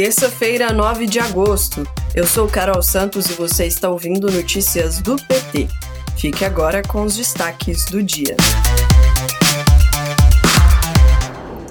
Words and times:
Terça-feira, 0.00 0.72
9 0.72 1.08
de 1.08 1.18
agosto. 1.18 1.82
Eu 2.14 2.24
sou 2.24 2.46
Carol 2.48 2.80
Santos 2.80 3.26
e 3.26 3.32
você 3.32 3.66
está 3.66 3.90
ouvindo 3.90 4.30
notícias 4.30 5.00
do 5.00 5.16
PT. 5.16 5.66
Fique 6.16 6.44
agora 6.44 6.84
com 6.86 7.02
os 7.02 7.16
destaques 7.16 7.84
do 7.86 8.00
dia. 8.00 8.36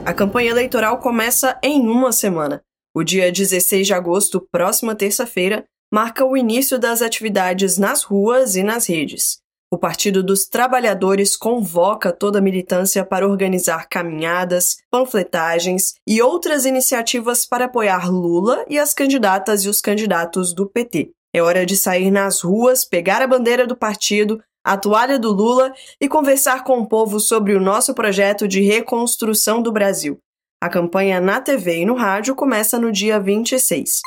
A 0.06 0.14
campanha 0.14 0.52
eleitoral 0.52 1.00
começa 1.00 1.58
em 1.64 1.88
uma 1.88 2.12
semana. 2.12 2.62
O 2.94 3.02
dia 3.02 3.32
16 3.32 3.88
de 3.88 3.94
agosto, 3.94 4.46
próxima 4.52 4.94
terça-feira, 4.94 5.64
marca 5.90 6.26
o 6.26 6.36
início 6.36 6.78
das 6.78 7.02
atividades 7.02 7.78
nas 7.78 8.04
ruas 8.04 8.58
e 8.58 8.62
nas 8.62 8.90
redes. 8.90 9.38
O 9.70 9.78
Partido 9.78 10.24
dos 10.24 10.46
Trabalhadores 10.46 11.36
convoca 11.36 12.14
toda 12.14 12.40
a 12.40 12.42
militância 12.42 13.04
para 13.04 13.28
organizar 13.28 13.90
caminhadas, 13.90 14.78
panfletagens 14.90 15.96
e 16.08 16.22
outras 16.22 16.66
iniciativas 16.66 17.46
para 17.46 17.66
apoiar 17.66 18.10
Lula 18.10 18.64
e 18.70 18.80
as 18.80 18.94
candidatas 18.94 19.66
e 19.66 19.70
os 19.70 19.82
candidatos 19.82 20.54
do 20.54 20.70
PT. 20.70 21.12
É 21.36 21.42
hora 21.42 21.66
de 21.66 21.76
sair 21.76 22.10
nas 22.10 22.40
ruas, 22.40 22.86
pegar 22.86 23.22
a 23.22 23.28
bandeira 23.28 23.68
do 23.68 23.76
partido, 23.76 24.42
a 24.64 24.78
toalha 24.78 25.20
do 25.20 25.34
Lula 25.34 25.74
e 26.00 26.08
conversar 26.08 26.64
com 26.64 26.80
o 26.80 26.88
povo 26.88 27.20
sobre 27.20 27.54
o 27.54 27.60
nosso 27.60 27.94
projeto 27.94 28.48
de 28.48 28.62
reconstrução 28.62 29.62
do 29.62 29.74
Brasil. 29.74 30.18
A 30.64 30.70
campanha 30.70 31.20
na 31.20 31.42
TV 31.42 31.82
e 31.82 31.86
no 31.86 31.96
rádio 31.96 32.36
começa 32.36 32.80
no 32.80 32.90
dia 32.90 33.20
26. 33.20 34.00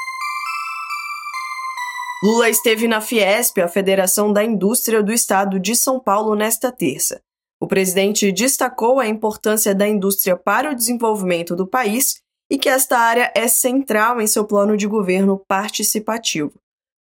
Lula 2.23 2.51
esteve 2.51 2.87
na 2.87 3.01
Fiesp, 3.01 3.63
a 3.63 3.69
Federação 3.69 4.31
da 4.31 4.45
Indústria 4.45 5.03
do 5.03 5.11
Estado 5.11 5.59
de 5.59 5.75
São 5.75 5.99
Paulo, 5.99 6.35
nesta 6.35 6.71
terça. 6.71 7.23
O 7.59 7.67
presidente 7.67 8.31
destacou 8.31 9.01
a 9.01 9.09
importância 9.09 9.75
da 9.75 9.89
indústria 9.89 10.37
para 10.37 10.71
o 10.71 10.75
desenvolvimento 10.75 11.57
do 11.57 11.67
país 11.67 12.21
e 12.51 12.59
que 12.59 12.69
esta 12.69 12.99
área 12.99 13.33
é 13.35 13.49
central 13.49 14.21
em 14.21 14.27
seu 14.27 14.45
plano 14.45 14.77
de 14.77 14.87
governo 14.87 15.43
participativo. 15.49 16.53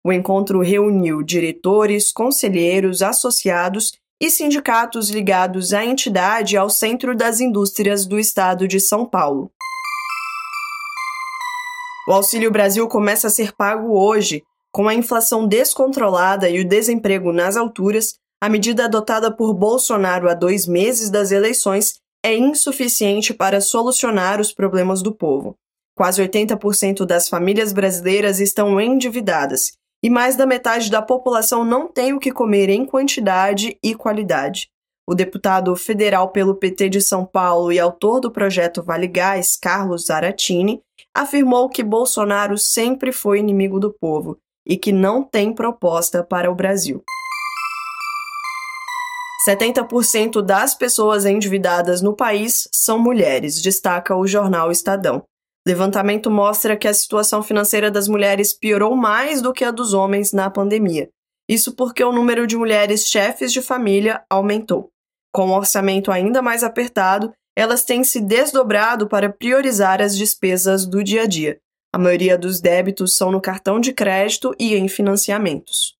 O 0.02 0.10
encontro 0.10 0.60
reuniu 0.60 1.22
diretores, 1.22 2.10
conselheiros, 2.10 3.02
associados 3.02 3.92
e 4.18 4.30
sindicatos 4.30 5.10
ligados 5.10 5.74
à 5.74 5.84
entidade 5.84 6.56
ao 6.56 6.70
Centro 6.70 7.14
das 7.14 7.40
Indústrias 7.40 8.06
do 8.06 8.18
Estado 8.18 8.66
de 8.66 8.80
São 8.80 9.04
Paulo. 9.04 9.50
O 12.08 12.12
Auxílio 12.12 12.50
Brasil 12.50 12.88
começa 12.88 13.26
a 13.26 13.30
ser 13.30 13.52
pago 13.52 13.92
hoje 13.98 14.42
com 14.72 14.88
a 14.88 14.94
inflação 14.94 15.46
descontrolada 15.46 16.48
e 16.48 16.60
o 16.60 16.68
desemprego 16.68 17.32
nas 17.32 17.56
alturas, 17.56 18.14
a 18.42 18.48
medida 18.48 18.84
adotada 18.84 19.34
por 19.34 19.52
Bolsonaro 19.52 20.28
há 20.28 20.34
dois 20.34 20.66
meses 20.66 21.10
das 21.10 21.32
eleições 21.32 21.94
é 22.24 22.36
insuficiente 22.36 23.34
para 23.34 23.60
solucionar 23.60 24.40
os 24.40 24.52
problemas 24.52 25.02
do 25.02 25.14
povo. 25.14 25.56
Quase 25.96 26.22
80% 26.22 27.04
das 27.04 27.28
famílias 27.28 27.72
brasileiras 27.72 28.40
estão 28.40 28.80
endividadas 28.80 29.72
e 30.02 30.08
mais 30.08 30.36
da 30.36 30.46
metade 30.46 30.90
da 30.90 31.02
população 31.02 31.64
não 31.64 31.86
tem 31.86 32.14
o 32.14 32.18
que 32.18 32.32
comer 32.32 32.70
em 32.70 32.86
quantidade 32.86 33.76
e 33.82 33.94
qualidade. 33.94 34.68
O 35.06 35.14
deputado 35.14 35.74
federal 35.76 36.30
pelo 36.30 36.54
PT 36.54 36.88
de 36.88 37.00
São 37.00 37.26
Paulo 37.26 37.72
e 37.72 37.78
autor 37.78 38.20
do 38.20 38.30
projeto 38.30 38.82
Vale 38.82 39.08
Gás, 39.08 39.56
Carlos 39.56 40.06
Zaratini, 40.06 40.80
afirmou 41.14 41.68
que 41.68 41.82
Bolsonaro 41.82 42.56
sempre 42.56 43.12
foi 43.12 43.40
inimigo 43.40 43.80
do 43.80 43.92
povo 43.92 44.38
e 44.70 44.76
que 44.76 44.92
não 44.92 45.24
tem 45.24 45.52
proposta 45.52 46.22
para 46.22 46.48
o 46.48 46.54
Brasil. 46.54 47.02
70% 49.48 50.40
das 50.42 50.76
pessoas 50.76 51.26
endividadas 51.26 52.00
no 52.00 52.14
país 52.14 52.68
são 52.72 52.96
mulheres, 52.96 53.60
destaca 53.60 54.14
o 54.14 54.28
jornal 54.28 54.70
Estadão. 54.70 55.24
Levantamento 55.66 56.30
mostra 56.30 56.76
que 56.76 56.86
a 56.86 56.94
situação 56.94 57.42
financeira 57.42 57.90
das 57.90 58.06
mulheres 58.06 58.52
piorou 58.52 58.94
mais 58.94 59.42
do 59.42 59.52
que 59.52 59.64
a 59.64 59.72
dos 59.72 59.92
homens 59.92 60.32
na 60.32 60.48
pandemia. 60.48 61.08
Isso 61.48 61.74
porque 61.74 62.04
o 62.04 62.12
número 62.12 62.46
de 62.46 62.56
mulheres 62.56 63.08
chefes 63.08 63.52
de 63.52 63.60
família 63.60 64.22
aumentou. 64.30 64.90
Com 65.34 65.48
um 65.48 65.52
orçamento 65.52 66.12
ainda 66.12 66.40
mais 66.40 66.62
apertado, 66.62 67.32
elas 67.56 67.84
têm 67.84 68.04
se 68.04 68.20
desdobrado 68.20 69.08
para 69.08 69.32
priorizar 69.32 70.00
as 70.00 70.16
despesas 70.16 70.86
do 70.86 71.02
dia 71.02 71.22
a 71.22 71.26
dia. 71.26 71.58
A 71.92 71.98
maioria 71.98 72.38
dos 72.38 72.60
débitos 72.60 73.16
são 73.16 73.32
no 73.32 73.40
cartão 73.40 73.80
de 73.80 73.92
crédito 73.92 74.54
e 74.58 74.76
em 74.76 74.86
financiamentos. 74.86 75.96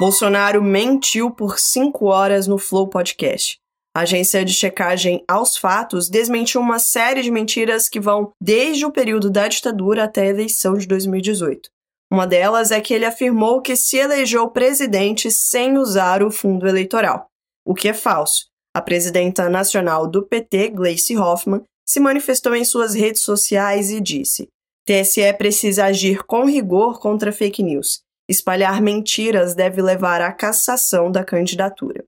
Bolsonaro 0.00 0.60
mentiu 0.60 1.30
por 1.30 1.60
cinco 1.60 2.06
horas 2.06 2.48
no 2.48 2.58
Flow 2.58 2.88
Podcast. 2.88 3.60
A 3.94 4.00
agência 4.00 4.44
de 4.44 4.52
checagem 4.52 5.22
aos 5.28 5.56
fatos 5.56 6.08
desmentiu 6.08 6.60
uma 6.60 6.80
série 6.80 7.22
de 7.22 7.30
mentiras 7.30 7.88
que 7.88 8.00
vão 8.00 8.32
desde 8.40 8.84
o 8.84 8.90
período 8.90 9.30
da 9.30 9.46
ditadura 9.46 10.04
até 10.04 10.22
a 10.22 10.30
eleição 10.30 10.74
de 10.74 10.88
2018. 10.88 11.70
Uma 12.10 12.26
delas 12.26 12.72
é 12.72 12.80
que 12.80 12.92
ele 12.92 13.04
afirmou 13.04 13.62
que 13.62 13.76
se 13.76 13.96
elegeu 13.96 14.48
presidente 14.48 15.30
sem 15.30 15.78
usar 15.78 16.22
o 16.22 16.32
fundo 16.32 16.66
eleitoral, 16.66 17.26
o 17.64 17.74
que 17.74 17.88
é 17.88 17.94
falso. 17.94 18.46
A 18.74 18.80
presidenta 18.80 19.48
nacional 19.48 20.08
do 20.08 20.26
PT, 20.26 20.70
Gleice 20.70 21.16
Hoffmann, 21.16 21.62
se 21.92 22.00
manifestou 22.00 22.54
em 22.54 22.64
suas 22.64 22.94
redes 22.94 23.20
sociais 23.20 23.90
e 23.90 24.00
disse: 24.00 24.48
TSE 24.86 25.30
precisa 25.36 25.84
agir 25.84 26.24
com 26.24 26.46
rigor 26.46 26.98
contra 26.98 27.30
fake 27.30 27.62
news. 27.62 28.00
Espalhar 28.26 28.80
mentiras 28.80 29.54
deve 29.54 29.82
levar 29.82 30.22
à 30.22 30.32
cassação 30.32 31.12
da 31.12 31.22
candidatura. 31.22 32.02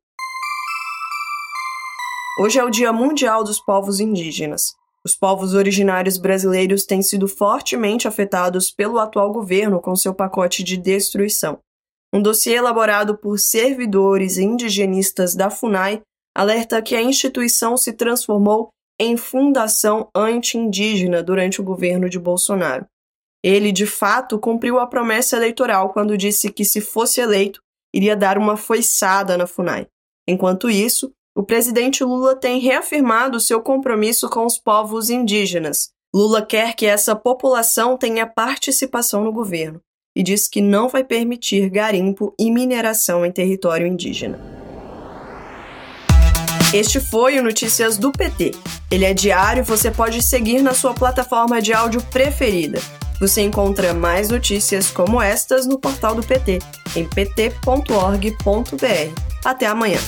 Hoje 2.40 2.58
é 2.58 2.64
o 2.64 2.70
Dia 2.70 2.94
Mundial 2.94 3.44
dos 3.44 3.60
Povos 3.60 4.00
Indígenas. 4.00 4.72
Os 5.04 5.14
povos 5.14 5.52
originários 5.52 6.16
brasileiros 6.16 6.86
têm 6.86 7.02
sido 7.02 7.28
fortemente 7.28 8.08
afetados 8.08 8.70
pelo 8.70 8.98
atual 8.98 9.30
governo 9.30 9.82
com 9.82 9.94
seu 9.94 10.14
pacote 10.14 10.64
de 10.64 10.78
destruição. 10.78 11.58
Um 12.10 12.22
dossiê 12.22 12.54
elaborado 12.54 13.18
por 13.18 13.38
servidores 13.38 14.38
indigenistas 14.38 15.34
da 15.34 15.50
FUNAI 15.50 16.00
alerta 16.34 16.80
que 16.80 16.96
a 16.96 17.02
instituição 17.02 17.76
se 17.76 17.92
transformou 17.92 18.70
em 19.00 19.16
fundação 19.16 20.08
anti-indígena 20.14 21.22
durante 21.22 21.60
o 21.60 21.64
governo 21.64 22.08
de 22.08 22.18
Bolsonaro. 22.18 22.86
Ele, 23.42 23.72
de 23.72 23.86
fato, 23.86 24.38
cumpriu 24.38 24.78
a 24.78 24.86
promessa 24.86 25.36
eleitoral 25.36 25.92
quando 25.92 26.16
disse 26.16 26.50
que, 26.50 26.64
se 26.64 26.80
fosse 26.80 27.20
eleito, 27.20 27.60
iria 27.94 28.16
dar 28.16 28.38
uma 28.38 28.56
foiçada 28.56 29.36
na 29.36 29.46
FUNAI. 29.46 29.86
Enquanto 30.26 30.70
isso, 30.70 31.12
o 31.36 31.42
presidente 31.42 32.02
Lula 32.02 32.34
tem 32.36 32.58
reafirmado 32.60 33.40
seu 33.40 33.60
compromisso 33.60 34.28
com 34.30 34.46
os 34.46 34.58
povos 34.58 35.10
indígenas. 35.10 35.90
Lula 36.14 36.40
quer 36.46 36.74
que 36.74 36.86
essa 36.86 37.16
população 37.16 37.98
tenha 37.98 38.26
participação 38.26 39.24
no 39.24 39.32
governo 39.32 39.80
e 40.16 40.22
diz 40.22 40.46
que 40.46 40.60
não 40.60 40.88
vai 40.88 41.02
permitir 41.02 41.68
garimpo 41.68 42.32
e 42.38 42.50
mineração 42.50 43.26
em 43.26 43.32
território 43.32 43.86
indígena. 43.86 44.53
Este 46.74 46.98
foi 46.98 47.38
o 47.38 47.42
Notícias 47.44 47.96
do 47.96 48.10
PT. 48.10 48.50
Ele 48.90 49.04
é 49.04 49.14
diário 49.14 49.60
e 49.60 49.64
você 49.64 49.92
pode 49.92 50.20
seguir 50.20 50.60
na 50.60 50.74
sua 50.74 50.92
plataforma 50.92 51.62
de 51.62 51.72
áudio 51.72 52.02
preferida. 52.10 52.80
Você 53.20 53.42
encontra 53.42 53.94
mais 53.94 54.28
notícias 54.28 54.90
como 54.90 55.22
estas 55.22 55.66
no 55.66 55.78
portal 55.78 56.16
do 56.16 56.22
PT, 56.24 56.58
em 56.96 57.04
pt.org.br. 57.04 58.34
Até 59.44 59.66
amanhã! 59.66 60.00